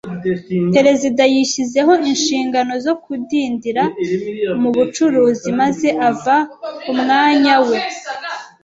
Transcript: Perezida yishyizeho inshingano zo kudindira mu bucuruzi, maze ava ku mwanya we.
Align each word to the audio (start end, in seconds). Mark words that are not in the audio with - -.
Perezida 0.75 1.21
yishyizeho 1.33 1.93
inshingano 2.11 2.73
zo 2.85 2.93
kudindira 3.03 3.83
mu 4.61 4.69
bucuruzi, 4.77 5.49
maze 5.61 5.87
ava 6.09 6.37
ku 6.81 6.91
mwanya 6.99 7.55
we. 7.67 7.79